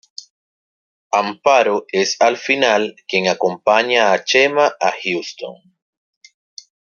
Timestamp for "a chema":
4.13-4.65